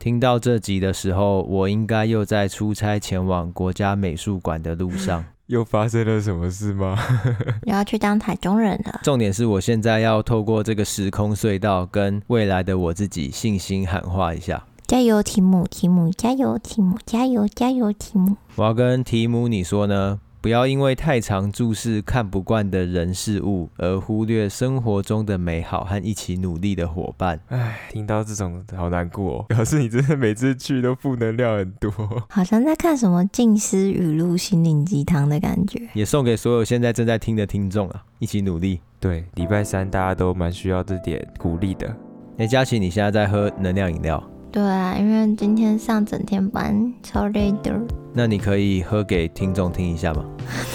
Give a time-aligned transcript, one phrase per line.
[0.00, 5.22] 听到这集的时候，我应该又在出差前往国家美术馆的路上。
[5.46, 6.96] 又发生了什么事吗？
[7.68, 9.00] 又要去当台中人了。
[9.02, 15.66] 重点是我现在要透过这个时空隧道，跟未来的我自己信心喊话一下：加油，提姆！
[15.70, 16.58] 提姆，加油！
[16.58, 17.46] 提姆，加油！
[17.46, 18.38] 加油，提姆！
[18.56, 20.20] 我要跟提姆你说呢。
[20.42, 27.38] 不要因为太常注视看不惯的人事物，而忽略生活中的美好和一起努力的伙伴。
[27.48, 29.44] 唉，听到这种好难过哦。
[29.54, 31.92] 表示你真的每次去都负能量很多，
[32.30, 35.86] 好像在看什么静思语录、心灵鸡汤的感觉。
[35.92, 38.80] 也送给所有现在正在听的听众啊，一起努力。
[38.98, 41.94] 对，礼拜三大家都蛮需要这点鼓励的。
[42.38, 44.22] 哎，佳琪，你现在在喝能量饮料？
[44.52, 47.72] 对啊，因为今天上整天班，超累的。
[48.12, 50.24] 那你可以喝给听众听一下吗？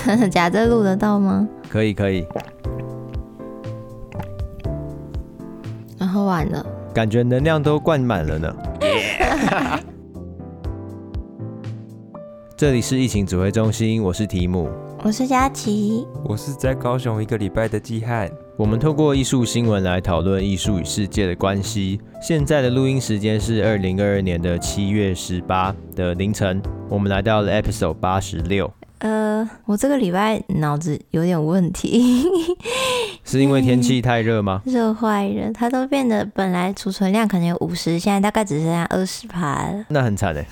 [0.06, 0.66] 真 的假的？
[0.66, 1.46] 录得到吗？
[1.70, 2.26] 可以，可以。
[5.98, 8.56] 然后完了，感觉能量都灌满了呢。
[8.80, 9.80] Yeah!
[12.56, 14.70] 这里是疫情指挥中心，我是提姆，
[15.04, 18.32] 我是佳琪，我是在高雄一个礼拜的季汉。
[18.58, 22.00] 我们透过艺术新闻来讨论艺术与世界的关系。
[22.22, 26.62] 现在的录音时间是二零二二年的七月十八的凌晨。
[26.88, 28.72] 我们来到了 episode 八十六。
[29.00, 32.24] 呃，我这个礼拜脑子有点问题，
[33.26, 34.62] 是因为天气太热吗？
[34.66, 39.86] 热坏了，它都变得本来储存量可能有五十，现在大概只剩下二十趴了。
[39.90, 40.46] 那很惨哎，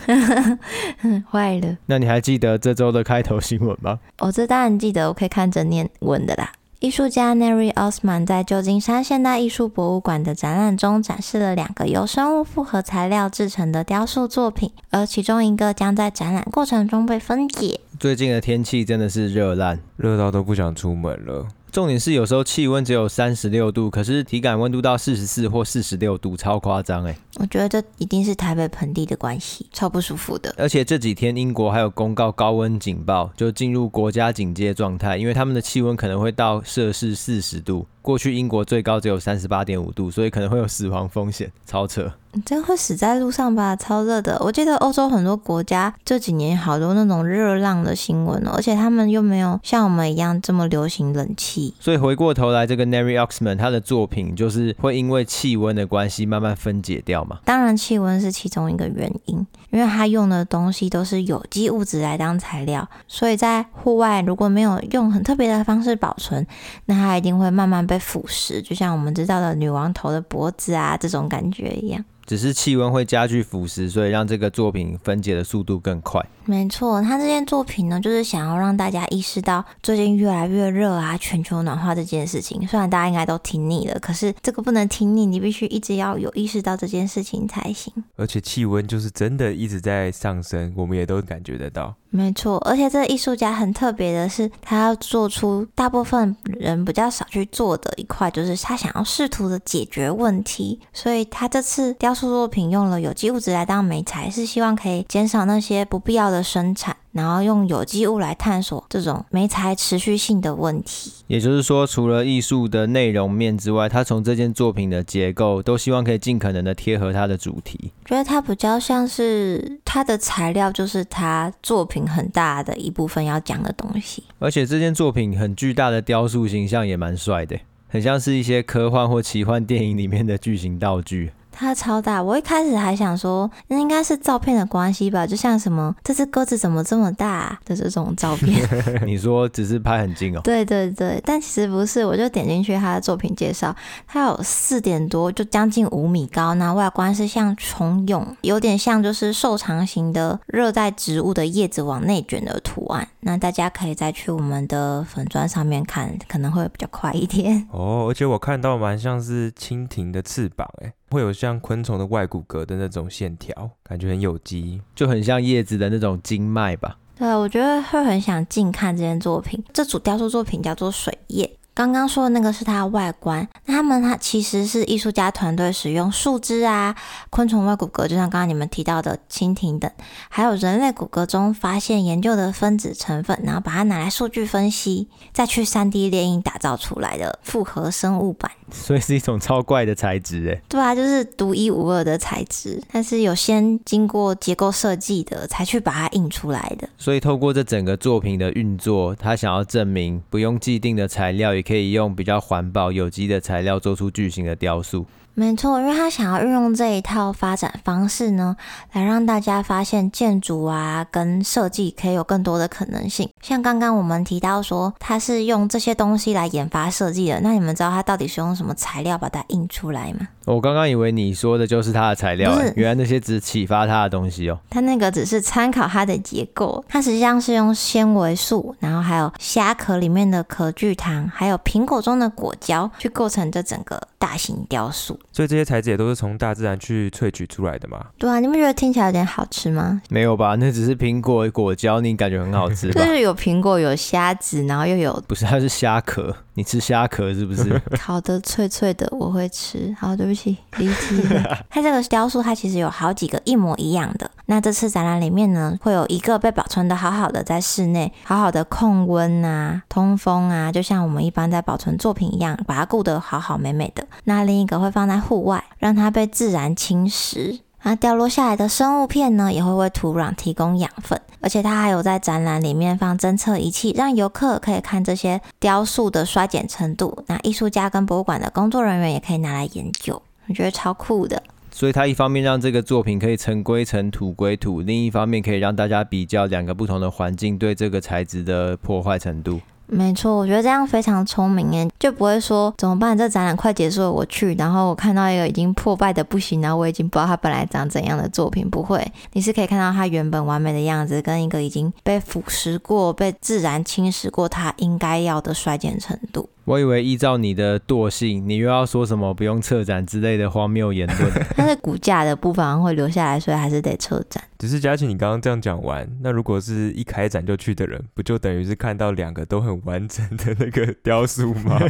[1.31, 1.77] 坏了。
[1.85, 3.97] 那你还记得这周的开头新闻吗？
[4.19, 6.51] 我、哦、这当然记得，我可以看着念文的啦。
[6.83, 17.79] 艺术家 Neri Osman 在旧金山现代艺术博物馆的展览中展示了两个由生物复合材料制成的雕塑作品，而其中一个将在展览过程中被分解。
[17.97, 21.47] 最近的天气真的是热烂，热到都不想出门了。
[21.71, 27.15] 重点是有时候气温只有三十六度，可是体感温度到四十四或四十六度，超夸张哎！
[27.39, 30.53] 我觉得这一定是台北盆地的关系，超不舒服的。
[30.57, 37.87] 而且这几天英国还有公告高温警报，就进入国家警戒状态，因为他们的气温可能会到摄氏四十度。
[38.01, 42.11] 过去英国最高只有三十八点五度，所以可能会有死亡风险，超扯。
[42.33, 43.77] 你真会死在路上吧？
[43.77, 44.37] 超热的。
[44.41, 51.73] 我记得欧洲很多国家这几年好多那种热浪的新闻哦，而且他们又没有像我们一样这么流行冷气。
[51.79, 66.47] 所以回过头来，这个 Neri Oxman 他的作品就是会因为气温的关系慢慢分解掉当然，气温是其中一个原因，因为它用的东西都是有机物质来当材料，所以在户外如果没有用很特别的方式保存，
[66.85, 67.83] 那它一定会慢慢。
[67.83, 72.01] 被腐蚀，就像我们知道的女王头的脖子啊，这种感觉一样。
[72.25, 76.25] 只是气温会加剧腐蚀，所以让这个作品分解的速度更快。
[76.45, 82.67] 没错，他这件作品呢，就是想要让大家意识到最近越来越热啊，全球暖化这件事情。
[82.67, 87.93] 虽然大家应该都听腻了，可是这个不能听腻，你必须一直要有意识到这件事情才行。
[88.15, 91.95] 而且气温就是真的一直在上升，我们也都感觉得到。
[92.15, 100.79] 没错，而且这个艺术家很特别的是，他要做出大部分人比较少去做的一块，就是他想要试图的解决问题。
[100.93, 106.95] 所以他这次雕塑作品用了有机物质来当媒材，是希望可以减少那些不必要的生产。
[107.13, 111.11] 然后用有机物来探索这种媒材持续性的问题。
[111.27, 117.91] 也就是说，除了艺术的内容面之外，他从这件作品的结构都希望可以尽可能的贴合它的主题。
[118.03, 124.23] 觉得它比较像是它的材料，就是他作品很大的一部分要讲的东西。
[124.39, 127.57] 而且这件作品很巨大的雕塑形象也蛮帅的，
[127.87, 131.31] 很像是一些科幻或奇幻电影里面的巨型道具。
[131.53, 138.67] 它超大，我一开始还想说，那应该是照片的关系吧，就像什么这只鸽子怎么这么大的这种照片。
[139.05, 140.41] 你说只是拍很近哦？
[140.43, 143.75] 对对对，但其实不是，我就点进去他的作品介绍，
[144.07, 153.07] 它有四点多，就将近五米高，那外观是像虫蛹，有点像就是瘦长型的热带植物的叶子往内卷的图案。
[153.21, 157.67] 那大家可以再去我们的粉砖上面看，可能会比较快一点。
[157.71, 160.91] 哦，而且我看到蛮像是蜻蜓的翅膀，哎。
[161.13, 166.97] 会有像昆虫的外骨骼的那种线条，感觉很有机，就很像叶子的那种经脉吧。
[167.15, 169.63] 对，我觉得会很想近看这件作品。
[169.71, 171.57] 这组雕塑作品叫做水叶。
[171.75, 176.95] 刚刚说的那个是它的外观，那他们它其实是艺术家团队使用树枝啊、
[177.31, 179.89] 昆虫外骨骼，就像刚刚你们提到的蜻蜓等，
[180.29, 188.51] 还有人类骨骼中发现研究的分子成分，然后把它拿来数据分析，再去 3D 列印打造出来的复合生物版。
[188.73, 190.61] 所以是一种超怪的材质哎。
[190.67, 196.89] 对啊，就是独一无二的材质，但是有先经过结构设计的，才去把它印出来的。
[196.97, 205.05] 所以透过这整个作品的运作，他想要证明不用既定的材料也可以用比较环保、有机的材料做出巨型的雕塑。
[205.35, 208.55] 没错，因为他想要运用这一套发展方式呢，
[208.91, 213.27] 来让大家发现建筑啊跟设计可以有更多的可能性。
[213.41, 220.27] 像刚刚我们提到说，他是用这些东西来研发设计的，那你们知道他到底是用什么材料把它印出来吗？
[220.45, 224.59] 我刚刚以为你说的就是它的材料，原来那些只启发它的东西哦。
[224.69, 235.17] 它那个只是参考它的结构，它实际上是用纤维素，然后还有虾壳里面的壳聚糖，还有苹果中的果胶去构成这整个大型雕塑。
[235.33, 237.99] 所以这些材质也都是从大自然去萃取出来的吗？
[238.17, 239.99] 对啊，你不觉得听起来有点好吃吗？
[240.09, 243.01] 没有吧，那只是苹果果胶，你感觉很好吃吧？
[243.03, 245.11] 就是有苹果，有虾子，然后又有……
[245.27, 246.33] 不是，它是虾壳。
[246.55, 247.81] 你吃虾壳是不是？
[247.97, 249.91] 烤的脆脆的，我会吃。
[249.99, 251.57] 好，对不起，离题了。
[251.67, 254.29] 它这个雕塑，它其实有好几个一模一样的。
[254.53, 264.05] 那这次展览里面呢，会有一个被保存的好好的，在室内好好的控温啊、通风啊，就像我们一般在保存作品一样，把它顾得好好美美的。
[264.25, 267.61] 那另一个会放在户外，让它被自然侵蚀。
[267.81, 277.23] 那掉落下来的生物片呢，也会为土壤提供养分，而且它还有在展览里面放侦测仪器，让游客可以看这些雕塑的衰减程度。
[277.25, 281.41] 那艺术家跟博物馆的工作人员也可以拿来研究，我觉得超酷的。
[281.73, 289.59] 所以它一方面让这个作品可以尘归尘，土归土，另一方面可以让大家比较两个不同的环境对这个材质的破坏程度。
[289.85, 293.17] 没错，我觉得这样非常聪明诶，就不会说怎么办？
[293.17, 298.67] 这展览快结束了，我去，然后我看到一个已经破败的不行，然后我已经不知道它本来长怎样的作品。
[298.69, 306.49] 不会，你是可以看到它原本完美的样子，跟一个已经被腐蚀过、被自然侵蚀过它应该要的衰减程度。
[306.65, 311.31] 我以为依照你的惰性，你又要说什么不用撤展之类的荒谬言论。
[311.57, 314.43] 但是骨架的部分会留下来，所以还是得撤展。
[314.57, 321.77] 只是佳琪，你刚刚这样讲完，那如果是一开展就去的人，不就等于是看到两个都很完整的那个雕塑吗？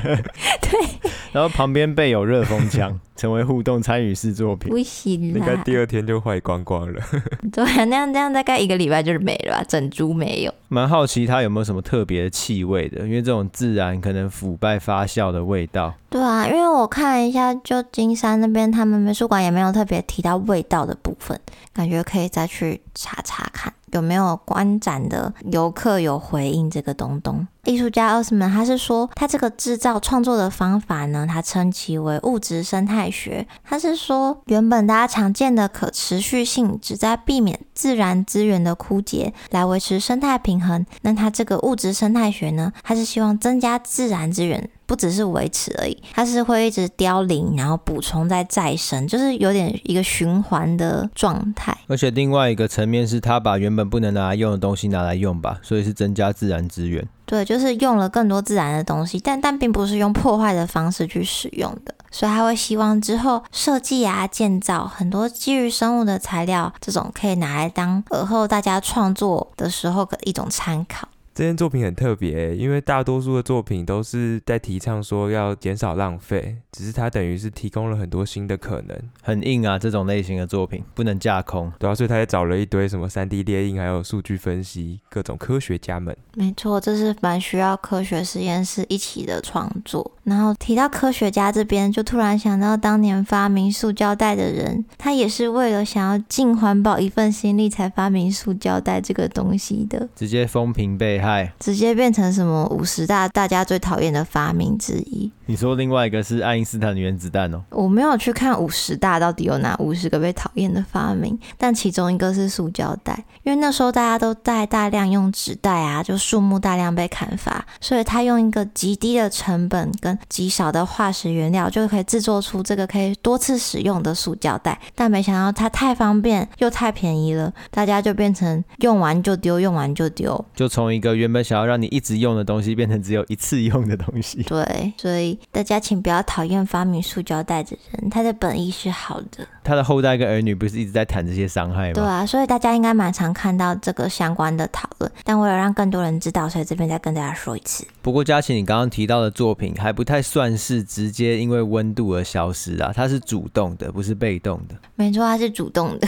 [0.61, 1.11] 对。
[1.31, 4.69] 然后旁边备有热风枪，成为互动参与式作品。
[4.69, 7.01] 不行，应该第二天就坏光光了。
[7.51, 10.53] 对啊，那样那样大概一个礼拜就是没了吧，整株没有。
[10.67, 15.93] 蛮好奇它有没有什么特别的气味的，因为这种自然可能腐败发酵的味道。
[16.09, 21.39] 对啊，因为我看一下旧金山那边，他们美术馆也没有特别提到味道的部分，
[21.71, 27.47] 感觉可以再去查查看有没有观展的游客有回应这个东东。
[27.65, 33.47] 艺术家奥斯曼他是说，他这个制造创作的方法呢，他称其为物质生态学。
[33.63, 40.85] 他是说，原本大家常见的可持续性，只在避免自然资源的枯竭，来维持生态平衡。
[41.03, 44.69] 那他这个物质生态学呢，他是希望增加自然资源。
[44.85, 51.75] 不只是维持而已，它是会一直凋零，然后补充再再生，就是有点一个循环的状态。
[51.87, 57.07] 而且另外一个层面是，它把原本不能拿来用的东西拿来用吧，所以是增加自然资源。
[57.33, 71.07] 对，就是用了更多自然的东西，但但并不是用破坏的方式去使用的，所以他会希望之后设计啊、建造很多基于生物的材料，这种可以拿来当尔后大家创作的时候的一种参考。
[71.35, 78.95] 这件作品很特别，因为大多数的作品都是在提倡说要减少浪费，只是它等于是提供了很多新的可能。
[79.21, 81.71] 很硬啊，这种类型的作品不能架空。
[81.79, 86.15] 对啊，所以他也找了一堆什么 3D 列印，还有数据分析，各种科学家们。
[86.35, 90.11] 没错，这是蛮需要科学实验室一起的创作。
[90.23, 100.07] 然后提到科学家这边，就突然想到当年发明塑胶袋的人，他也是为了想要尽环保一份心力才发明塑胶袋这个东西的。
[100.15, 105.31] 直接风评被害，直接变成什么五十大大家最讨厌的发明之一。
[105.45, 107.61] 你说另外一个是爱因斯坦的原子弹哦？
[107.69, 124.79] 我没有去看五十大到底有哪五十个被讨厌的发明，但其中一个是塑胶袋，因为那时候大家都在大量用纸袋啊，就树木大量被砍伐，所以他用一个极低的成本跟极少的化石原料就可以制作出这个可以多次使用的塑胶袋。
[124.95, 131.53] 但没想到它太方便又太便宜了，大家就变成用完就丢，用完就丢，就从一个原本想。
[131.53, 134.41] 要让你一直用的东西变成只有一次用的东西。
[134.49, 139.47] 对，所以大家请不要讨厌发明塑胶袋的人，他的本意是好的。
[139.63, 141.93] 他的后代跟儿女不是一直在谈这些伤害吗？
[141.93, 145.09] 对啊，所以大家应该蛮常看到这个相关的讨论。
[145.23, 147.85] 但为了让更多人知道，所以这边再跟大家说一次。
[148.01, 154.75] 不过佳琪，你刚刚提到的作品还不太算是直接因为温度而消失啊，它是主动的，不是被动的。
[154.95, 156.07] 没错，它是主动的。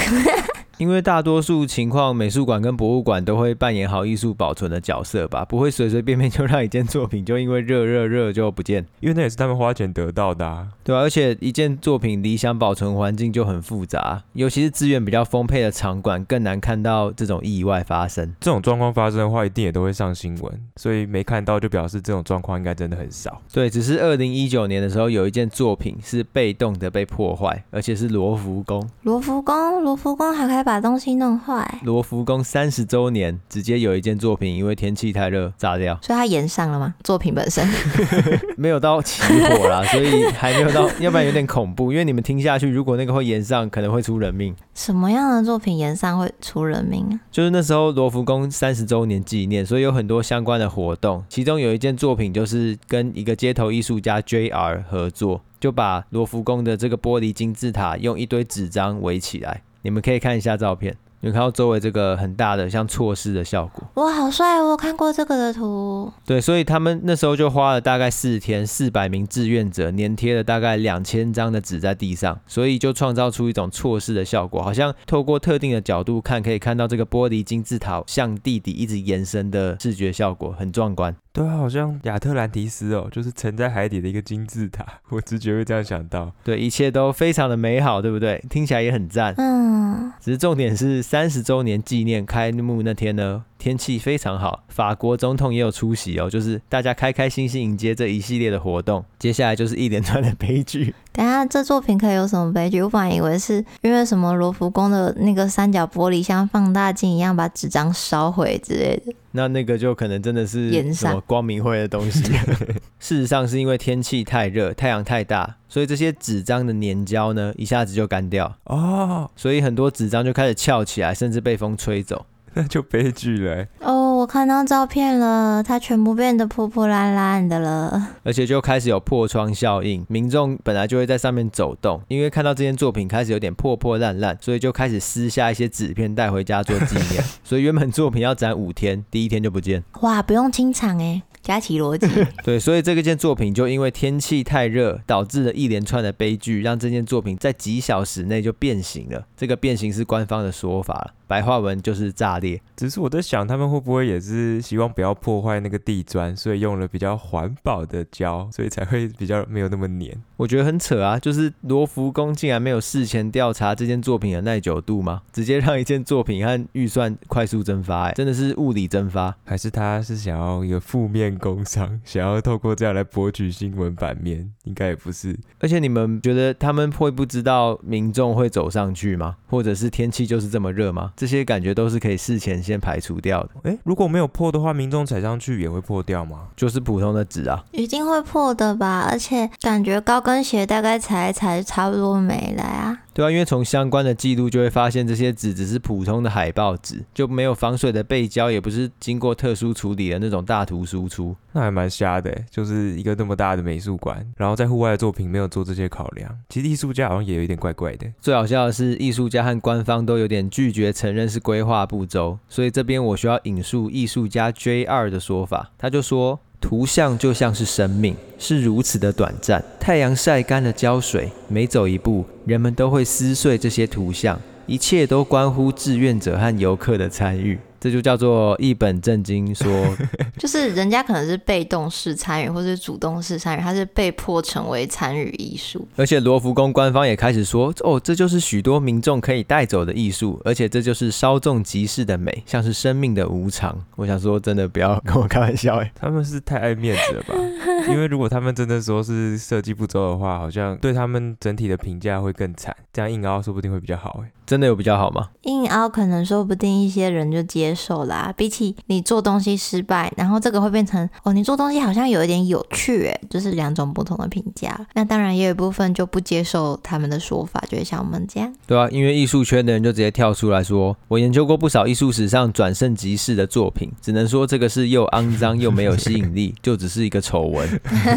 [0.77, 10.67] 因为大多数情况，美术馆跟博物馆都会扮演好艺术保存的角色吧，不会随随便便就让一件作品就因为热热热就不见，因为那也是他们花钱得到的啊。
[10.83, 18.35] 对啊，而且一件作品理想保存环境就很复杂，尤其是资源比较丰沛的场馆，更难看到这种意外发生。
[18.41, 23.41] 这种状况发生的话，一定也都会上新闻，所以没看到就表示这种状况应该真的很少。
[23.53, 28.85] 对，只是二零一九年的时候，有一件作品是被动的被破坏，而且是罗浮宫。
[29.03, 31.79] 罗浮宫，罗浮宫还可以把东西弄坏。
[31.83, 36.95] 罗浮宫三十周年，直接有一件作品因为天气太热炸掉，所以它延上了吗？
[37.03, 37.63] 作品本身
[38.57, 41.91] 没有到起火啦，所以还没有到，要不然有点恐怖。
[41.91, 44.55] 因为你们听下去，如果那个会延上，可能会出人命。
[44.73, 47.19] 什么样的作品延上会出人命啊？
[47.29, 51.23] 就是那时候罗浮宫三十周年纪念，所以有很多相关的活动。
[51.29, 59.61] 其中有一件作品就是跟一个街头艺术家 JR 合作，就把罗浮宫的这个玻璃金字塔用一堆纸张围起来。
[59.85, 60.97] 你们可以看一下照片。
[61.21, 64.61] 有看到周围这个很大的像错视的效果，哇，好帅！
[64.61, 66.11] 我看过这个的图。
[66.25, 81.15] 对，所以他们那时候就花了大概四天，四百名志愿者粘贴了大概两千张的纸在地上，所以就创造出一种错视的效果，好像透过特定的角度看，可以看到这个玻璃金字塔向地底一直延伸的视觉效果，很壮观。
[81.35, 86.31] 对啊，好像亚特兰提斯哦，就是沉在海底的一个金字塔，我直觉会这样想到。
[86.45, 88.41] 对，一切都非常的美好，对不对？
[88.49, 89.33] 听起来也很赞。
[89.37, 99.03] 嗯，只是重点是三十周年纪念开幕那天呢，天气非常好，法国总统也有出席哦，就是大家开开心心迎接这一系列的活动。
[99.17, 100.93] 接下来就是一连串的悲剧。
[101.13, 102.81] 等下，这作品可以有什么悲剧？
[102.81, 109.13] 我本来以为是因为什么罗浮宫的那个三角玻璃像放大镜一样把纸张烧毁之类的。
[109.31, 112.21] 那那个就可能真的是什么光明会的东西。
[112.99, 122.25] 事实上是因为天气太热，太阳太大，所以这些纸张的粘胶呢一下子就干掉哦，所以很多纸张就开始翘起来，甚至被风吹走。
[122.57, 124.15] 那就悲剧了哦！
[124.15, 130.05] 我看到照片了，它全部变得破破烂烂的了，而且就开始有破窗效应。
[130.07, 137.21] 民众本来就会在上面走动，因为看到这件作品开始有点破破烂烂，所以就开始撕下一些纸片带回家做纪念。
[137.43, 139.83] 所以原本作品要展五天，第一天就不见。
[139.99, 141.21] 哇，不用清场哎！
[141.45, 142.07] 加起逻辑，
[142.43, 149.27] 对，所以这个件作品就因为天气太热，导致了一连串的悲剧，让这件作品在几小时内就变形了。
[149.37, 152.59] 这个变形是官方的说法，白话文就是炸裂。
[152.75, 160.17] 只是我在想，他们会不会也是希望不要破坏那个地砖，所以用了比较环保的胶，所以才会比较没有那么黏。
[160.37, 165.21] 我觉得很扯啊，就是罗浮宫竟然没有事前调查这件作品的耐久度吗？
[165.31, 171.34] 直接让一件作品和预算快速蒸发，哎，真的是物理蒸发，还是他是想要一个负面？
[171.37, 175.37] 工商 想要透过这样来博取新闻版面，应该也不是。
[175.59, 179.37] 而且你们觉得他们会不知道民众会走上去吗？
[179.47, 181.11] 或者是天气就是这么热吗？
[181.15, 183.49] 这些感觉都是可以事前先排除掉的。
[183.63, 186.47] 诶，如果没有破的话，民众踩上去也会破掉吗？
[186.55, 189.07] 就是普通的纸啊，一定会破的吧？
[189.09, 192.99] 而且感觉高跟鞋大概踩一踩差不多没了啊。
[193.15, 201.33] 对啊，因为从相关的记录就会发现，这些纸只是普通的海报纸，就没有防水的背胶，也不是经过特殊处理的那种大图输出。
[201.53, 206.29] 那还蛮瞎的，就是一个那么大的美术馆，然后在户外的作品没有做这些考量。
[206.49, 208.05] 其实艺术家好像也有一点怪怪的。
[208.19, 216.37] 最好笑的是，艺术家和官方都有点拒绝承认是规划不周，所以这边我需要引述艺术家 J 二的说法，他就说。
[216.61, 219.63] 图像就像是生命，是如此的短暂。
[219.79, 224.39] 太阳晒干了胶水，每走一步，人们都会撕碎这些图像。
[224.67, 227.59] 一切都关乎志愿者和游客的参与。
[227.79, 229.85] 这就叫做一本正经说，
[230.39, 235.87] 就是人家可能是被动式参与，或是主动式参与，他是被迫成为参与艺术。
[235.95, 243.79] 而且罗浮宫官方也开始说，哦，这就是许多民众可以带走的艺术，而且这就是稍纵即逝的美，像是生命的无常。
[243.97, 247.35] 我想说，真的不要跟我开玩笑，哎，他们是太爱面子了吧？
[247.87, 252.75] 因为如果他们真的说是设计不周的话，好像对他们整体的评价会更惨。
[252.91, 255.29] 这样硬凹说不定会比较好，哎，真的有比较好吗？
[255.41, 257.75] 硬凹可能说不定一些人就接。
[257.75, 264.79] 受啦，比起你做东西失败，然后这个会变成哦，你做东西好像有一点有趣，哎，就是两种不同的评价。
[264.93, 268.51] 那当然也有一部分就不接受他们的说法，就会像我们这样。
[268.65, 277.54] 对啊，因为艺术圈的人就直接跳出来说，我研究过不少艺术史上转瞬即逝的作品，只能说这个是又肮脏又没有吸引力，就只是一个丑闻。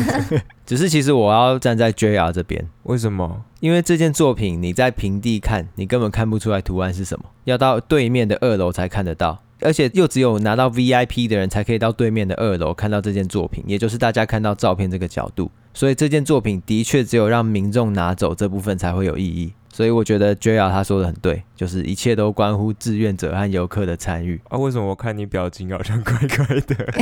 [0.67, 3.45] 只是其实我要站在 JR 这边，为什么？
[3.61, 9.43] 因为这件作品你在平地看，你根本看不出来图案是什么，要到对面的二楼才看得到。
[9.61, 15.51] 而且又只有拿到 VIP 的人才可以到对面的二楼看到这件作品，也就是大家看到照片这个角度。
[15.75, 19.53] 所以这件作品的确只有让民众拿走这部分才会有意义。
[19.79, 24.41] 所以我觉得 JR 他说的很对，就是一切都关乎志愿者和游客的参与。
[24.49, 26.93] 啊，为什么我看你表情好像怪怪的？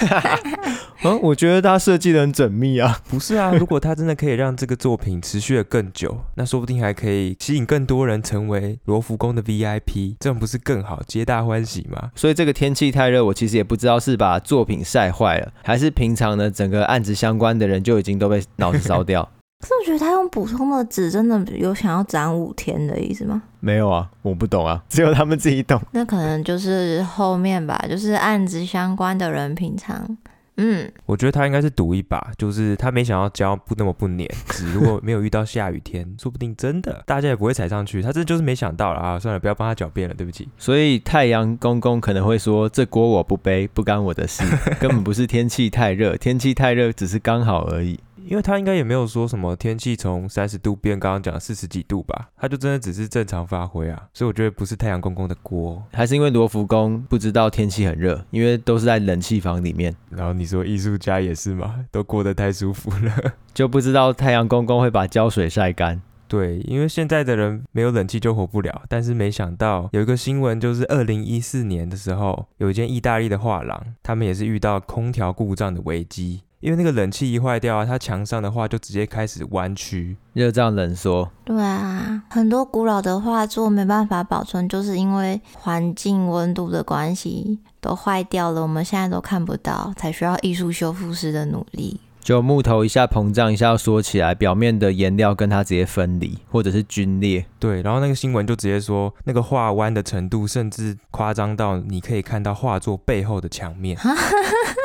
[1.04, 2.98] 嗯，我觉得他设计的很缜密啊。
[3.10, 12.12] 不是啊，如果他真的可以让这个作品持续的更久，那说不定还可以吸引更多人成为罗浮宫的 VIP，这样不是更好，皆大欢喜吗？
[12.14, 19.28] 所以这个天气太热，我其实也不知道是把作品晒坏了，还是平常呢整个案子相关的人就已经都被脑子烧掉。
[19.66, 23.42] 可是我觉得他用普通的纸，真的有想要攒五天的意思吗？
[23.58, 25.80] 没有啊，我不懂啊， 只有他们自己懂。
[25.90, 30.16] 那可能就是后面吧，就是案子相关的人平常。
[30.58, 38.00] 嗯，我觉得他应该是赌一把，就是他没想到胶不那么不粘，纸 如果没有遇到下雨天，说不定真的大家也不会踩上去。
[38.00, 39.18] 他这就是没想到了啊！
[39.18, 40.48] 算了，不要帮他狡辩了，对不起。
[40.56, 44.44] 所以太阳公公可能会说：“这锅我不背，不干我的事，
[44.78, 59.94] 根本不是天气太热，天气太热只是刚好而已。”因为他应该也没有说什么天气从三十度变刚刚讲四十几度吧，他就真的只是正常发挥啊，所以我觉得不是太阳公公的锅，还是因为罗浮宫不知道天气很热，因为都是在冷气房里面。
[60.10, 66.02] 然后你说艺术家也是嘛，都过得太舒服了， 就不知道太阳公公会把胶水晒干。
[66.28, 76.40] 对，因为现在的人没有冷气就活不了，但是没想到有一个新闻，就是二零一四年的时候，有一间意大利的画廊，他们也是遇到空调故障的危机。
[76.60, 81.30] 因为那个冷气一坏掉啊，它墙上的画就直接开始弯曲，热胀冷缩。
[81.44, 92.00] 对啊，很多古老的画作没办法保存，就是因为环境温度的关系都坏掉了，我们现在都看不到，才需要艺术修复师的努力。
[92.26, 97.46] 就木头一下膨胀，一下要缩起来，表面的颜料跟它直接分离，或者是皲裂。
[97.60, 103.96] 对，然后那个新闻就直接说，那个画弯的程度甚至夸张到你可以看到画作背后的墙面。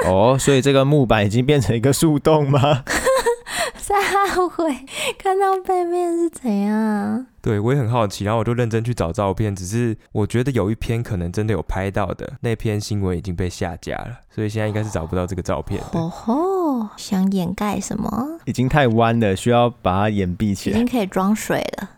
[0.05, 2.83] 哦，所以这个木板已经变成一个树洞吗？
[3.75, 3.95] 在
[4.27, 4.63] 后悔
[5.17, 7.25] 看到背面是怎样？
[7.41, 9.55] 对，我也很好奇，然后我就认真去找照片。
[9.55, 15.81] 只是我觉得有一篇可能真的有拍到的，那篇新闻已经被下架了，所以现在应该是找不到这个照片。
[15.93, 18.39] 哦吼，想掩盖什么？
[18.45, 20.75] 已经太弯了，需要把它掩蔽起来。
[20.75, 21.89] 已经可以装水了，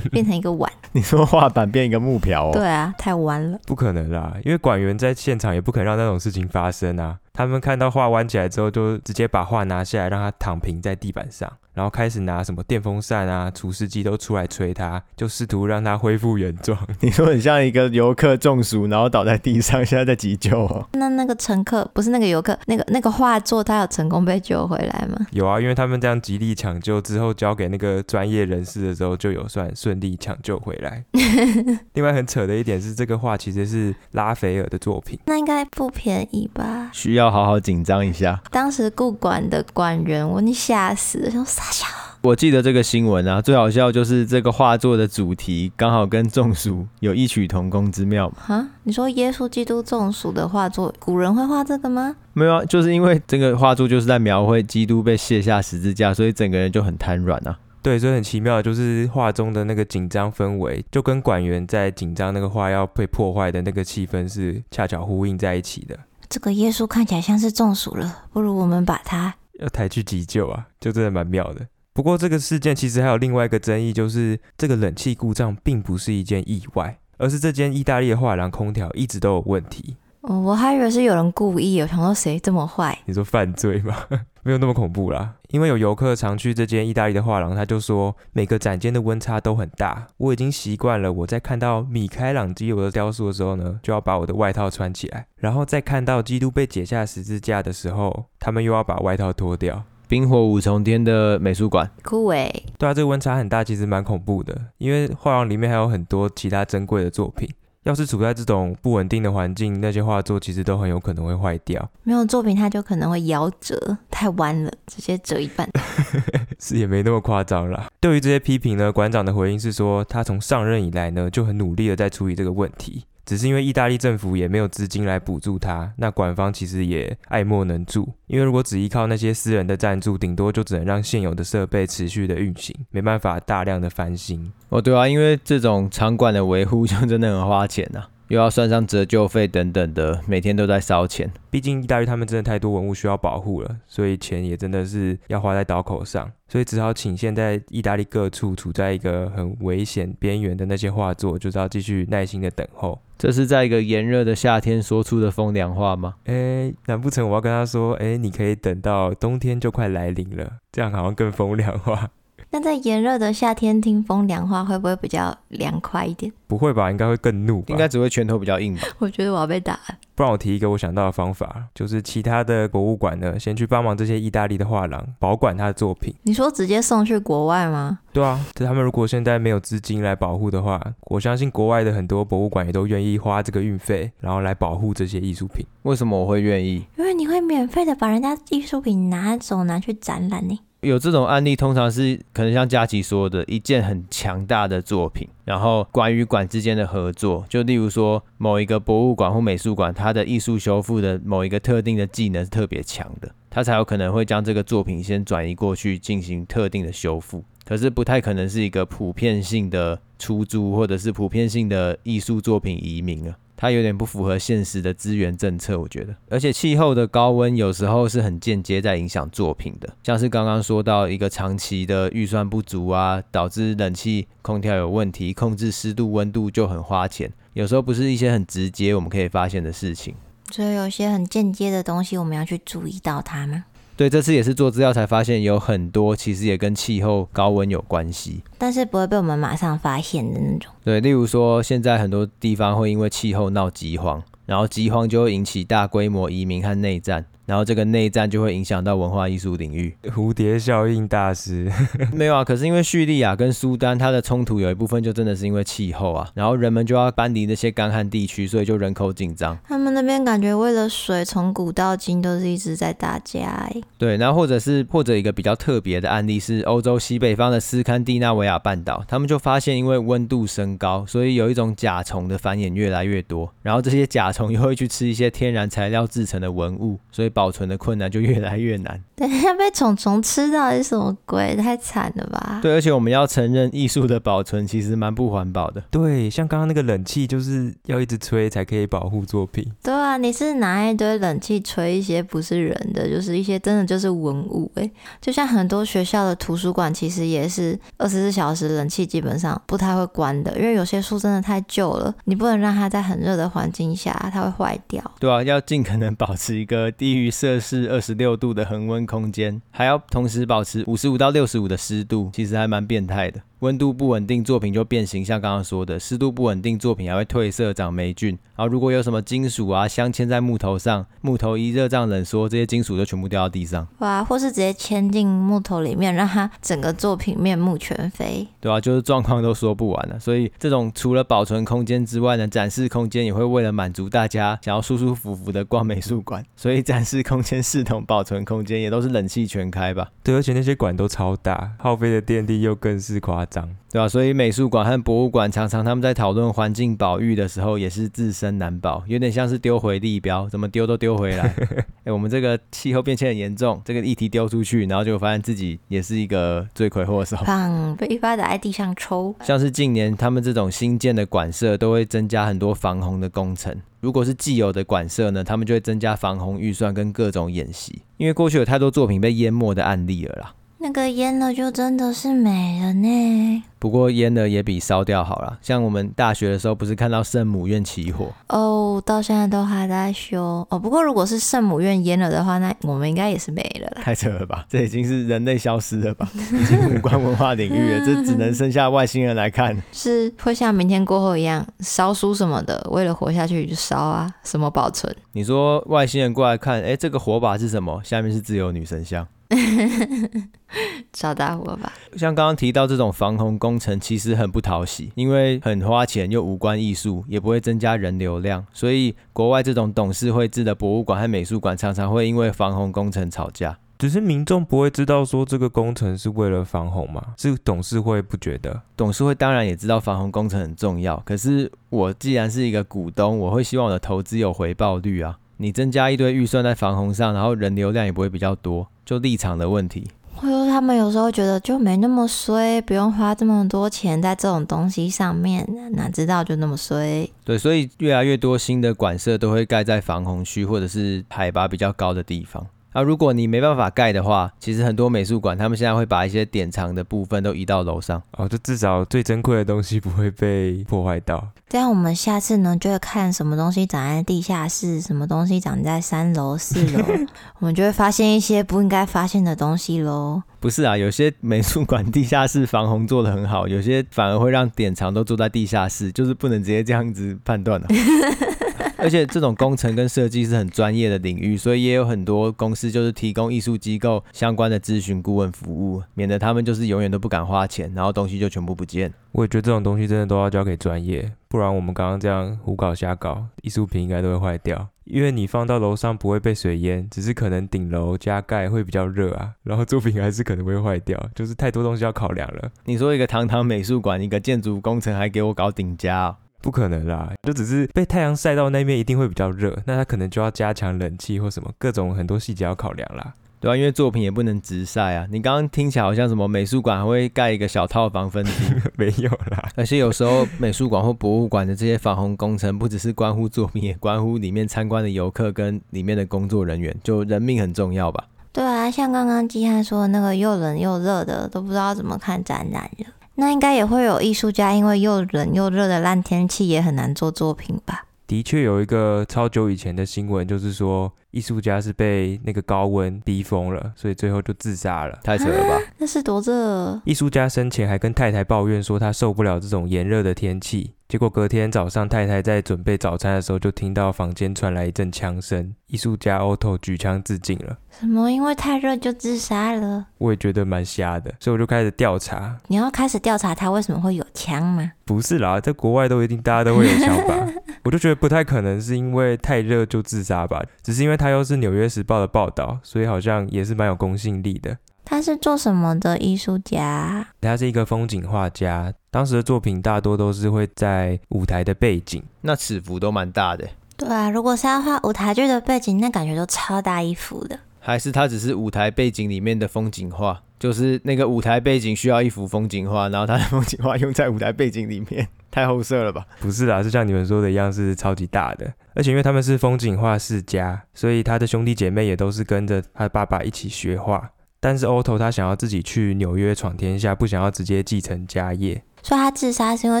[0.12, 0.70] 变成一个碗。
[0.92, 2.52] 你说画板变一个木瓢哦？
[2.52, 3.58] 对啊，太弯了。
[3.66, 7.18] 不可能啦，因为管员在现场也不可能让那种事情发生啊。
[7.32, 11.50] 他们看到画弯起来之后，就直接把画拿下来，让它躺平在地板上。
[11.74, 16.78] 然后开始拿什么电风扇啊、除湿机都出来吹他，就试图让他恢复原状。
[17.00, 20.88] 你说很像一个游客中暑，然后倒在地上，现在在急救哦。
[20.92, 25.26] 那那个乘客不是那个游客，那个那个画作，他有成功被救回来吗？
[25.32, 31.04] 有啊，因为他们这样极力抢救之后，交给那个专业人士的时候，就有算顺利抢救回来。
[31.94, 36.90] 另外很扯的一点是，这个画其实是拉斐尔的作品，那应该不便宜吧？
[36.92, 38.40] 需要好好紧张一下。
[38.50, 41.86] 当时故馆的馆员，我你吓死了，说傻笑。
[42.20, 48.36] 我记得这个新闻啊，最好笑就是这个画作的主题刚好跟中暑有异曲同工之妙嘛。
[48.38, 52.16] 哈，你说耶稣基督中暑的画作，古人会画这个吗？
[52.32, 57.58] 没有啊，就是因为这个画作就是在描绘基督被卸下十字架，所以整个人就很瘫软啊。
[57.82, 65.98] 对，所以很奇妙，就是画中的那个紧张氛围，就跟馆员在紧张那个画要被破坏的那个气氛是恰巧呼应在一起的。
[66.30, 71.66] 这个耶稣看起来像是中暑了，不如我们把他要抬去急救啊，就真的蛮妙的。
[71.92, 79.96] 不过这个事件其实还有另外一个争议，就是这个冷气故障并不是一件意外，而是这间意大利的画廊空调一直都有问题。
[80.26, 82.98] 哦，我还以为是有人故意，有想说谁这么坏？
[83.04, 83.94] 你说犯罪吗？
[84.42, 85.34] 没有那么恐怖啦。
[85.50, 90.06] 因为有游客常去这间意大利的画廊，他就说每个展间的温差都很大。
[90.16, 99.82] 我已经习惯了，我在看到米开朗基罗的雕塑的时候呢，就要把我的外套穿起来；然后再看到基督被解下十字架的时候，他们又要把外套脱掉。
[100.08, 102.64] 冰火五重天的美术馆，酷诶。
[102.78, 104.58] 对啊，这个温差很大，其实蛮恐怖的。
[104.78, 107.48] 因为画廊里面还有很多其他珍贵的作品，
[107.84, 111.90] 要是处在这种不稳定的环境，那些画作其实都很有可能会坏掉。
[112.02, 115.68] 没有作品，它就可能会夭折，太弯了，直接折一半。
[116.58, 117.86] 是也没那么夸张啦。
[118.00, 123.04] 对于这些批评呢，馆长的回应是说，他从上任以来呢，就很努力的在处理这个问题。
[123.24, 128.08] 只是因为意大利政府也没有资金来补助他，那馆方其实也爱莫能助。
[128.26, 134.52] 因为如果只依靠那些私人的赞助，顶多就只能让现有的设备持续的运行，没办法大量的翻新。
[134.68, 138.08] 哦，对啊，因为这种场馆的维护就真的很花钱呐、啊。
[138.28, 141.30] 又要算上折旧费等等的，每天都在烧钱。
[141.50, 146.32] 毕竟意大利他们真的太多文物需要保护了，所以钱也真的是要花在刀口上。
[146.48, 152.98] 所以只好请现在意大利各处处在一个很危险边缘的那些画作，就是要继续耐心的等候。
[153.16, 156.14] 这是在一个炎热的夏天说出的风凉话吗？
[156.24, 162.10] 诶，难不成我要跟他说，诶，你可以等到冬天就快来临了，这样好像更风凉话。
[162.54, 166.32] 那在炎热的夏天听风凉话，会不会比较凉快一点？
[166.46, 167.66] 不会吧，应该会更怒吧。
[167.70, 168.82] 应该只会拳头比较硬吧。
[169.00, 169.80] 我觉得我要被打了。
[170.14, 176.14] 不然我提一个我想到的方法，就是其他的博物馆呢，先去帮忙这些意大利的画廊保管他的作品。
[176.22, 177.98] 你说直接送去国外吗？
[178.12, 185.66] 对啊，他们如果现在没有资金来保护的话，我相信国外的很多博物馆也都愿意花这个运费，然后来保护这些艺术品。
[185.82, 186.86] 为什么我会愿意？
[186.96, 190.56] 因为你会免费的把人家艺术品拿走拿去展览呢。
[190.84, 207.42] 有这种案例，通常是可能像佳琪说的，一件很强大的作品，然后馆与馆之间的合作，就例如说某一个博物馆或美术馆，它的艺术修复的某一个特定的技能是特别强的，它才有可能会将这个作品先转移过去进行特定的修复。
[207.64, 213.34] 可是不太可能是一个普遍性的出租，或者是普遍性的艺术作品移民啊。
[213.64, 216.14] 它有点不符合现实的资源政策，我觉得。
[216.28, 227.32] 而且气候的高温有时候是很间接在影响作品的，像是刚刚说到一个长期的预算不足啊，导致冷气空调有问题，控制湿度温度就很花钱。
[227.54, 230.14] 有时候不是一些很直接我们可以发现的事情，
[230.50, 233.64] 所以有些很间接的东西我们要去注意到它吗？
[233.96, 240.72] 对，这次也是做资料才发现，有很多其实也跟气候高温有关系，但是不会被我们马上发现的那种。
[240.84, 247.24] 对，例如说现在很多地方会因为气候闹饥荒，然后饥荒就会引起大规模移民和内战。
[247.46, 251.70] 然后这个内战就会影响到文化艺术领域， 蝴蝶效应大师
[252.12, 252.44] 没有啊？
[252.44, 259.58] 可是因为叙利亚跟苏丹它的冲突有一部分就真的是因为气候啊，然后人们就要搬离那些干旱地区，所以就人口紧张。
[259.68, 263.70] 他们那边感觉为了水，从古到今都是一直在打架。
[263.98, 277.33] 对，然后或者是或者一个比较特别的案例是欧洲西北方的斯堪的纳维亚半岛，他们就发现因为温度升高，所以有一种甲虫的繁衍越来越多，然后这些甲虫又会去吃一些天然材料制成的文物，所以。
[277.34, 278.98] 保存的困难就越来越难。
[279.16, 281.54] 等一下被虫虫吃到是什么鬼？
[281.56, 282.60] 太惨了吧！
[282.62, 285.82] 对，而且我们要承认，艺术的保存其实蛮不环保的。
[285.90, 289.70] 对，像刚刚那个冷气，就是要一直吹才可以保护作品。
[289.82, 294.90] 对啊，你是拿一堆冷气吹一些不是人的，就是一些真的就是文物哎。
[295.20, 305.02] 就像很多学校的图书馆，其实也是二十四小时冷气基本上不太会关的，因为有些书真的太旧了，你不能让它在很热的环境下它会坏掉。
[305.20, 307.23] 对啊，要尽可能保持一个低于。
[307.24, 313.40] 于摄氏二十六度的恒温空间，还要同时保持五十五到六十五的湿度，其实还蛮变态的。
[313.64, 318.38] 温度不稳定，作品就变形，像刚刚说的；湿度不稳定，作品还会褪色、长霉菌。
[318.56, 323.88] 然后如果有什么金属啊镶嵌在木头上，木头一热胀冷缩，这些金属就全部掉到地上。
[324.00, 328.46] 哇，或是直接嵌进木头里面，让它整个作品面目全非。
[328.60, 330.20] 对啊，就是状况都说不完了。
[330.20, 340.10] 所以这种除了保存空间之外呢，展示空间也会为了满足大家想要舒舒服服的逛美术馆，所以展示空间视同保存空间也都是冷气全开吧？
[340.22, 343.53] 对，而且那些馆都超大，耗费的电力又更是夸张。
[343.90, 344.08] 对吧？
[344.08, 351.54] 所以美术馆和博物馆常常他们在讨论环境保育的时候，也是自身难保，有点像是丢回地标，怎么丢都丢回来。
[352.04, 359.34] 哎，我们这个气候变迁很严重，这个议题丢出去，然后就发现自己也是一个罪魁祸首，棒，被一巴打在地上抽。
[359.42, 370.54] 像是近年他们这种新建的馆舍都会增加很多防洪的工程，如果是既有的馆舍呢，他们就会增加防洪预算跟各种演习，因为过去有太多作品被淹没的案例了啦。
[370.84, 373.62] 那个淹了就真的是没了呢。
[373.78, 375.58] 不过淹了也比烧掉好了。
[375.62, 380.78] 像我们大学的时候，不是看到圣母院起火哦，到现在都还在修哦。
[380.78, 384.02] 不过如果是圣母院淹了的话，那我们应该也是没了啦。
[384.02, 384.66] 太扯了吧？
[384.68, 386.28] 这已经是人类消失了吧？
[386.52, 389.74] 已经无关文化领域了， 这只能剩下外星人来看。
[389.90, 395.16] 是会像明天过后一样烧书什么的，为了活下去就烧啊，什么保存？
[395.32, 398.02] 你说外星人过来看，哎，这个火把是什么？
[398.04, 399.26] 下面是自由女神像。
[401.12, 401.92] 找大伙吧。
[402.16, 408.64] 像刚刚提到这种防洪工程，其实很不讨喜，因为很花钱又无关艺术，也不会增加人流量。
[408.72, 413.78] 所以国外这种董事会制的博物馆和美术馆，常常会因为防洪工程吵架。
[413.96, 417.34] 只是民众不会知道说这个工程是为了防洪吗？
[417.38, 418.82] 是董事会不觉得？
[418.96, 425.38] 董事会当然也知道防洪工程很重要，可是我既然是一个股东，我会希望我的投资有回报率啊。
[425.58, 430.08] 你增加一堆预算在防洪上，然后人流量也不会比较多，就立场的问题。
[430.44, 437.28] 或者他们有时候觉得就没那么衰，不用花这么多钱在这种东西上面，哪知道就那么衰。
[437.44, 442.66] 对，所以越来越多新的馆舍都会盖在防洪区或者是海拔比较高的地方。
[442.94, 451.48] 啊，如果你没办法盖的话，其实很多美术馆他们现在会把一些典藏的部分都移到楼上，哦，就至少最珍贵的东西不会被破坏到。
[451.68, 457.04] 这样我们下次呢就会看什么东西长在地下室，什么东西长在三楼、四楼，
[457.58, 460.40] 我们就会发现一些不应该发现的东西喽。
[460.60, 467.88] 不是啊，有些美术馆地下室防洪做得很好，有些反而会让典藏都坐在地下室，就是不能直接这样子判断的。
[468.96, 479.12] 而且这种工程跟设计是很专业的领域，所以也有很多公司就是提供艺术机构相关的咨询顾问服务，免得他们就是永远都不敢花钱，然后东西就全部不见。
[479.32, 484.88] 我也觉得这种东西真的都要交给专业，不然我们刚刚这样胡搞瞎搞，艺术品应该都会坏掉。
[485.04, 492.70] 因为你放到楼上不会被水淹，只是可能顶楼加盖会比较热啊，然后作品还是可能会坏掉，就是太多东西要考量了。
[492.86, 496.36] 你说一个堂堂美术馆，一个建筑工程还给我搞顶加哦？
[496.64, 503.34] 不可能啦，就只是被太阳晒到那边一定会比较热，那他可能就要加强冷气或什么，各种很多细节要考量啦。
[503.60, 505.26] 对啊，因为作品也不能直晒啊。
[505.30, 508.50] 你刚刚听起来好像什么美术馆还会盖一个小套房分租，
[508.96, 509.68] 没有啦。
[509.76, 518.24] 而且有时候美术馆或博物馆的这些防洪工程，不只是关乎作品，也关乎里面参观的游客跟里面的工作人员，就人命很重要吧？
[518.54, 523.06] 对啊，像刚刚基汉说的那个又冷又热的，都不知道怎么看展览了。
[523.36, 528.06] 那应该也会有艺术家，因为又冷又热的烂天气，也很难做作品吧？
[528.26, 535.18] 的确有一个超久以前的新闻，就是说艺术家是被那个高温逼疯了，所以最后就自杀了。
[535.22, 535.78] 太扯了吧？
[535.98, 536.98] 那是多热？
[537.04, 540.93] 艺术家生前还跟太太抱怨说，他受不了这种炎热的天气。
[541.14, 545.72] 结果隔天早上，太太在准备早餐的时候，就听到房间传来一阵枪声。
[545.86, 547.78] 艺术家 Otto 举枪自尽了。
[548.00, 548.28] 什么？
[548.28, 550.06] 因为太热就自杀了？
[550.18, 552.56] 我也觉得蛮瞎的，所以我就开始调查。
[552.66, 554.90] 你要开始调查他为什么会有枪吗？
[555.04, 557.46] 不是啦，在国外都一定大家都会有枪吧？
[557.86, 564.76] 我就觉得不太可能是因为太热就自杀吧，只是因为他又是《纽约时报》的报道，所以好像也是蛮有公信力的。
[565.04, 567.28] 他是做什么的艺术家？
[567.40, 568.92] 他是一个风景画家。
[569.14, 573.64] 当时的作品大多都是会在舞台的背景，那尺幅都蛮大的。
[573.96, 577.56] 对啊，如果是要画舞台剧的背景，那感觉都超大一幅的。
[577.78, 586.26] 还是他只是舞台背景里面的风景画，就是那个舞台背景需要一幅风景画，然后他的风景画用在舞台背景里面，太后色了吧？
[586.40, 588.74] 不是啦，是像你们说的一样，是超级大的。
[588.96, 594.32] 而且因为他们是风景画世家，所以他的兄弟姐妹也都是跟着他爸爸一起学画。
[594.58, 598.82] 但是 Otto 他想要自己去纽约闯天下，不想要直接继承家业。
[599.04, 600.00] 所以他自杀是因为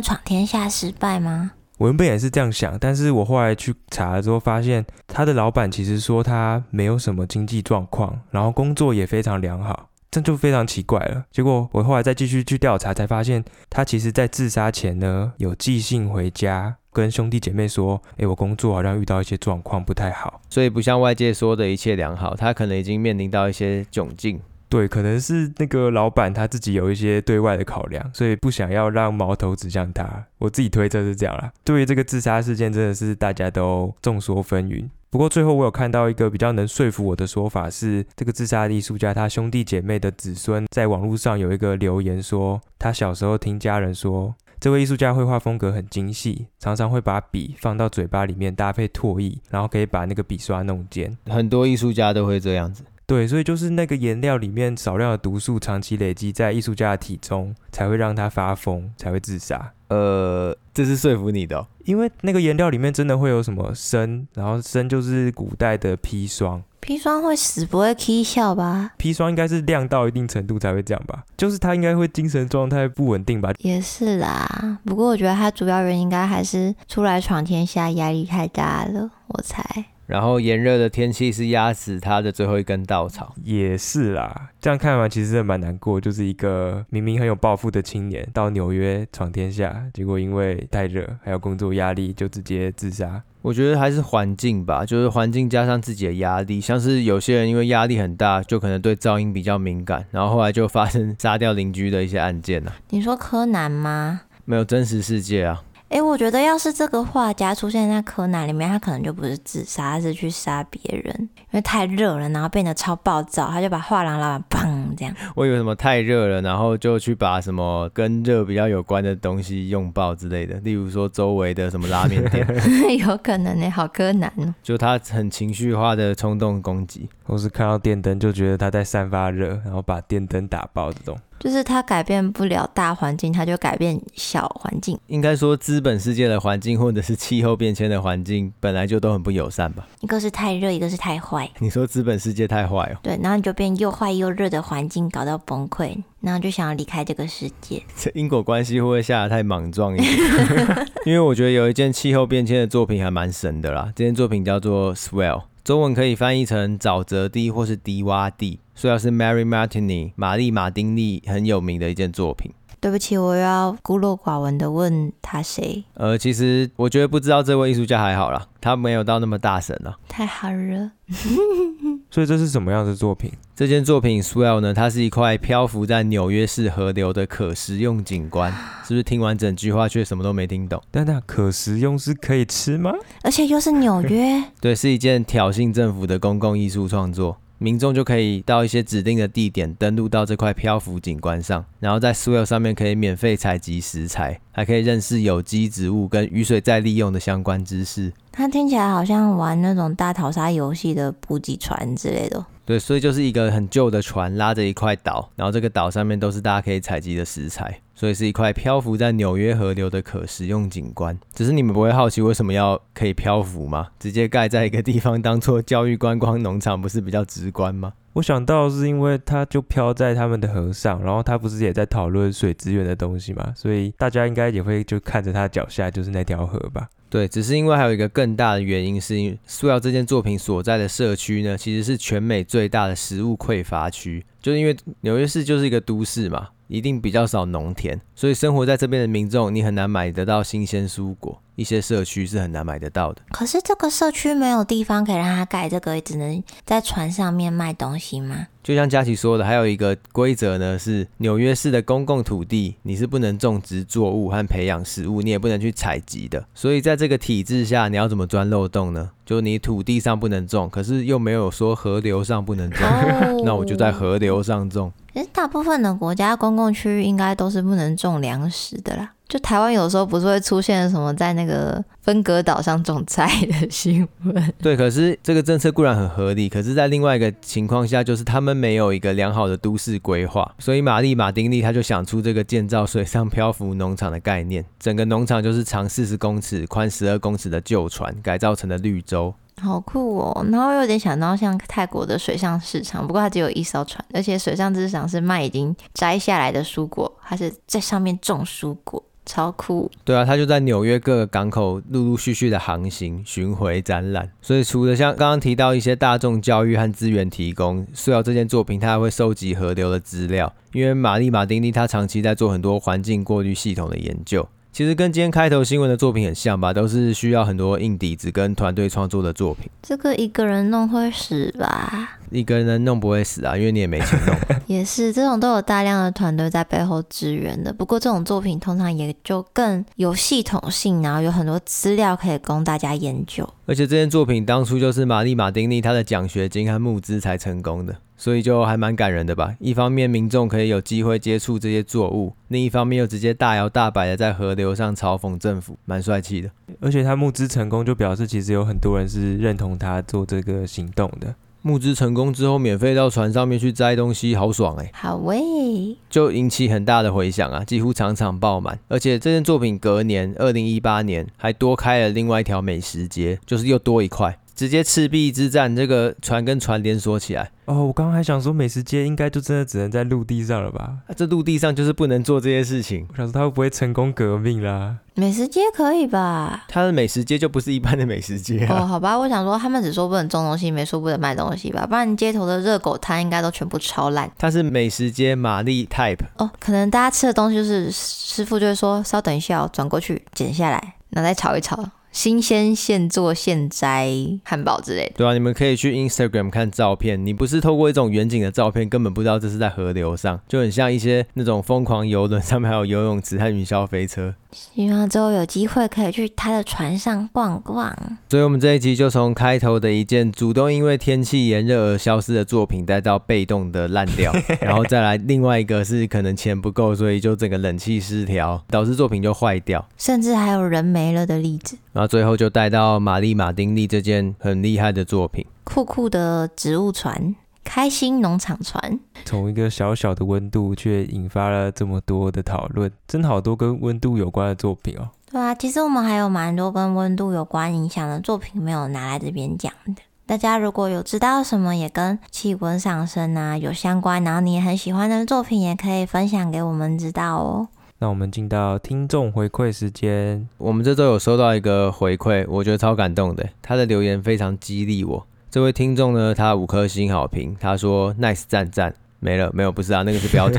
[0.00, 1.52] 闯天下失败吗？
[1.76, 11.24] 我原本也是这样想，但是我后来去查了之后，发现他的老板其实说他没有什么经济状况，然后工作也非常良好，这就非常奇怪了。
[11.30, 24.40] 结果我后来再继续去调查，才发现他其实在自杀前呢，有寄信回家跟兄弟姐妹说：“诶，我工作好像遇到一些状况，不太好。”所以不像外界说的一切良好，他可能已经面临到一些窘境。
[24.74, 30.26] 对，可能是那个老板他自己有一些对外的考量，所以不想要让矛头指向他。
[30.38, 31.52] 我自己推测是这样啦。
[31.62, 34.88] 对于这个自杀事件，真的是大家都众说纷纭。
[35.10, 51.16] 不过最后我有看到一个比较能说服我的说法是，这个自杀的艺术家他兄弟姐妹的子孙在网络上有一个留言说，他小时候听家人说，这位艺术家绘画风格很精细，常常会把笔放到嘴巴里面搭配唾液，然后可以把那个笔刷弄尖。
[51.26, 52.82] 很多艺术家都会这样子。
[53.06, 59.72] 对，所以就是那个颜料里面少量的毒素长期累积在艺术家的体中，才会让他发疯，才会自杀。
[59.88, 66.62] 呃，这是说服你的哦，因为那个颜料里面真的会有什么砷，然后砷就是古代的砒霜。
[66.80, 68.92] 砒霜会死不会 K 笑吧？
[68.98, 71.24] 砒霜应该是亮到一定程度才会这样吧？
[71.36, 73.52] 就是他应该会精神状态不稳定吧？
[73.58, 79.62] 也是啦，不过我觉得他主要原因应该还是出来闯天下压力太大了，我猜。
[80.06, 84.50] 然后炎热的天气是压死他的最后一根稻草，也是啦。
[84.60, 93.22] 这样看完其实真的蛮难过，就是一个明明很有抱负的青年，到纽约闯天下，结果因为太热还有工作压力，就直接自杀。
[93.42, 102.74] 我觉得还是环境吧，就是环境加上自己的压力，像是有些人因为压力很大，就可能对噪音比较敏感，然后后来就发生杀掉邻居的一些案件了。
[102.88, 104.22] 你说柯南吗？
[104.46, 105.62] 没有真实世界啊。
[105.94, 115.14] 哎，我觉得要是这个画家出现在柯南里面，他可能就不是自杀，他是去杀别人，因为太热了，然后变得超暴躁，他就把画廊老板砰这样。
[115.36, 122.44] 我以为什么太热了，然后就去把什么跟热比较有关的东西用爆之类的，例如说周围的什么拉面店，
[122.98, 124.52] 有可能呢，好柯南哦。
[124.64, 131.16] 就他很情绪化的冲动攻击，或是看到电灯就觉得他在散发热，然后把电灯打爆这种。
[131.44, 134.98] 就是它改变不了大环境，它就改变小环境。
[135.08, 139.86] 应该说，资本世界的环境或者是气候变迁的环境本来就都很不友善吧？
[140.00, 141.46] 一个是太热，一个是太坏。
[141.58, 142.96] 你说资本世界太坏哦？
[143.02, 147.82] 对，然后你就变又坏又热的环境，搞到崩溃，然后就想要离开这个世界。
[147.94, 150.10] 这因果关系会不会下得太莽撞一点？
[151.04, 155.40] 因为我觉得有一件气候变迁的作品还蛮神的啦，这件作品叫做《Swell》。
[155.64, 162.52] 中文可以翻译成沼泽地或是低洼地，说要是 Mary Martini 玛丽马丁利很有名的一件作品。
[162.84, 165.82] 对不起，我要孤陋寡闻的问他谁？
[165.94, 169.96] 呃，其实我觉得不知道这位艺术家还好啦，他没有到那么大神啊。
[170.06, 170.90] 太好了。
[172.10, 173.32] 所以这是什么样的作品？
[173.56, 178.52] 这件作品 Swell 呢，它是一块漂浮在纽约市河流的可食用景观。
[178.84, 180.82] 是不是听完整句话却什么都没听懂？
[180.90, 182.92] 但那可食用是可以吃吗？
[183.22, 184.44] 而且又是纽约？
[184.60, 187.38] 对，是一件挑衅政府的公共艺术创作。
[187.58, 198.12] 民众就可以到一些指定的地点登录到这块漂浮景观上，然后在 Swell 上面可以免费采集食材，还可以认识有机植物跟雨水再利用的相关知识。
[198.32, 202.44] 它听起来好像玩那种大逃杀游戏的补给船之类的。
[202.66, 211.18] 对，所以就是一个很旧的船拉着一块岛，然后这个岛上面都是大家可以采集的食材，所以是一块漂浮在纽约河流的可食用景观。
[211.32, 213.88] 只是你们不会好奇为什么要可以漂浮吗？
[213.98, 217.92] 直接盖在一个地方当做教育观光农场，不是比较直观吗？
[218.14, 226.88] 我想到是因为它就漂在他们的河上，然后他不是也在讨论水资源的东西嘛，所以大家应该也会就看着他脚下就是那条河吧。
[227.10, 241.40] 对，只是因为还有一个更大的原因，是因为 Swell 这件作品所在的社区呢，其实是全美最大的食物匮乏区，就是因为纽约市就是一个都市嘛，一定比较少农田，所以生活在这边的民众，你很难买得到新鲜蔬果。
[241.56, 243.22] 一些社区是很难买得到的。
[243.30, 248.48] 可是这个社区没有地方可以让他盖这个，只能在船上面卖东西吗？
[248.64, 256.42] 就像佳琪说的，还有一个规则呢，是纽约市的公共土地，你是不能种植作物和培养食物，你也不能去采集的。
[256.54, 259.10] 所以在这个体制下，你要怎么钻漏洞呢？
[259.26, 264.90] 就你土地上不能种，可是又没有说河流上不能种，哦、 那我就在河流上种。
[265.12, 269.12] 其实大部分的国家公共区域应该都是不能种粮食的啦。
[269.28, 274.52] 就台湾有时候不是会出现什么在那个分隔岛上种菜的新闻？
[274.60, 284.62] 对，可是这个政策固然很合理，可是在另外一个情况下，就是他们没有一个良好的都市规划，所以玛丽马丁利他就想出这个建造水上漂浮农场的概念。
[284.78, 289.34] 整个农场就是长四十公尺、宽十二公尺的旧船改造成的绿洲。
[289.62, 290.46] 好酷哦！
[290.50, 299.02] 然后有点想到像泰国的水上市场，不过它只有一艘船，而且水上市场是卖已经摘下来的蔬果，它是在上面种蔬果。
[299.26, 299.90] 超酷！
[300.04, 304.30] 对啊，他就在纽约各个港口陆陆续续的航行、巡回展览。
[304.42, 314.46] 所以除了像刚刚提到一些大众教育和资源提供，虽然这件作品他还会收集河流的资料，因为玛丽马丁尼他长期在做很多环境过滤系统的研究。
[314.72, 319.70] 其实跟今天开头新闻的作品很像吧，都是需要很多硬底子跟团队创作的作品。
[319.80, 322.18] 这个一个人弄会死吧？
[322.34, 324.34] 一个人弄不会死啊，因为你也没钱弄。
[324.66, 327.72] 也是，这种都有大量的团队在背后支援的。
[327.72, 333.48] 不过这种作品通常也就更有系统性，然后有很多资料可以供大家研究。
[333.66, 337.94] 而且这件作品当初就是玛丽马丁尼他的奖学金和募资才成功的。
[338.16, 339.54] 所以就还蛮感人的吧。
[339.58, 346.48] 一方面民众可以有机会接触这些作物，另一方面又直接大摇大摆的在河流上嘲讽政府，蛮帅气的。
[346.80, 351.34] 而且他募资成功，就表示其实有很多人是认同他做这个行动的。
[351.66, 354.90] 募资成功之后，免费到船上面去摘东西，好爽哎！
[354.92, 358.78] 好喂，就引起很大的回响啊，几乎场场爆满。
[358.86, 364.38] 而且这件作品隔年，二零一八年还多开了另外一条美食街，就是又多一块。
[364.54, 367.84] 直接赤壁之战，这个船跟船连锁起来哦。
[367.84, 370.98] 我刚刚还想说，美食街应该就真的只能在陆地上了吧？
[371.08, 373.06] 啊，这陆地上就是不能做这些事情。
[373.10, 374.96] 我想说，他会不会成功革命啦？
[375.16, 376.64] 美食街可以吧？
[376.68, 378.82] 他的美食街就不是一般的美食街啊。
[378.82, 381.86] 哦，好吧，我想说，他们只说不能种东西，没说不能卖东西吧？
[381.86, 384.30] 不然街头的热狗摊应该都全部超烂。
[384.38, 391.84] 它是美食街玛丽 type 哦，可能大家吃的东西就是师傅就会说，稍等一下，转过去剪下来，然后再炒一炒。
[392.14, 394.08] 新鲜现做现摘
[394.44, 397.26] 汉堡之类的，对啊，你们可以去 Instagram 看照片。
[397.26, 404.32] 你不是透过一种远景的照片，根本不知道这是在河流上，就很像一些那种疯狂游轮，上面还有游泳池和云霄飞车。
[404.54, 407.94] 希望之后有机会可以去他的船上逛逛。
[408.30, 421.76] 所以，我们这一集就从开头的一件主动因为天气炎热而消失的作品，带到被动的烂掉， 然后再来另外一个是可能钱不够，所以就整个冷气失调，导致作品就坏掉，甚至还有人没了的例子。
[421.92, 427.34] 然后最后就带到玛丽马丁利这件很厉害的作品，酷酷的植物船。
[427.64, 429.00] 开心农场船。
[429.24, 435.08] 从一个小小的温度，却引发了这么多的讨论，真好多跟温度有关的作品哦。
[435.30, 439.94] 对啊，其实我们还有蛮多跟温度有关影响的作品没有拿来这边讲的。
[440.26, 447.68] 大家如果有知道什么也跟气温上升啊有相关，然后你也很喜欢的作品，也可以分享给我们知道哦。
[447.98, 455.26] 那我们进到听众回馈时间，我们这周有收到一个回馈，我觉得超感动的，他的留言非常激励我。
[455.54, 458.92] 这位听众呢，他五颗星好评，他说 “nice 赞赞”，
[459.22, 460.58] 没了没有，不是啊，那个是标题。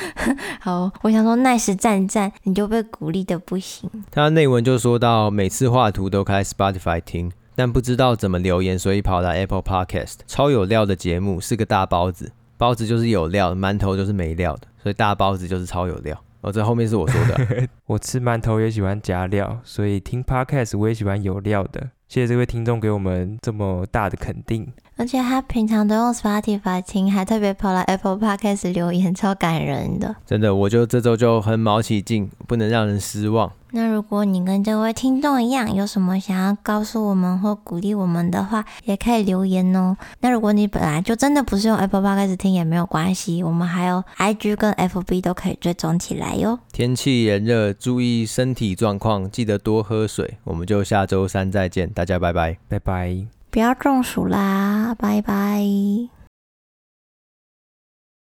[0.60, 3.90] 好，我想说 “nice 赞赞”，你就被鼓励的不行。
[4.10, 10.16] 他内文就说到，每次画图都开 Spotify 听，但不知道怎么留言，所以跑来 Apple Podcast。
[10.26, 16.14] 超有料的节目，是个大包子，包子就是有料，馒头就是没料的，所以大包子就是超有料。
[16.42, 17.66] 哦，这后面是我说的。
[17.88, 21.88] 我吃馒头也喜欢夹料，所以听 Podcast 我也喜欢有料的。
[22.08, 30.16] 谢谢这位听众给我们这么大的肯定，而且他平常都用 Spotify 听，还特别跑来 Apple Podcast 留言，超感人的。
[30.26, 33.52] 真的，我就这周就很卯起劲，不能让人失望。
[33.72, 39.94] 那如果你跟这位听众一样，有什么想要告诉我们或鼓励我们的话，也可以留言哦。
[40.20, 46.58] 那如果你本来就真的不是用 Apple Podcast 听，也没有关系，我们还有 IG 跟 FB 都可以追踪起来哟。
[46.72, 50.38] 天气炎热，注意身体状况，记得多喝水。
[50.44, 51.90] 我们就下周三再见。
[51.90, 55.62] 大家拜拜，拜拜，不要中暑啦，拜拜。